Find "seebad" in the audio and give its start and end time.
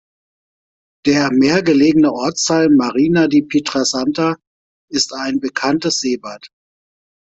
5.99-6.49